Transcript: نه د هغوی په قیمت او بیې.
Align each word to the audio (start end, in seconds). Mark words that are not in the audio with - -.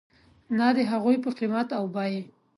نه 0.57 0.67
د 0.77 0.79
هغوی 0.91 1.17
په 1.23 1.29
قیمت 1.39 1.67
او 1.77 1.85
بیې. 1.95 2.21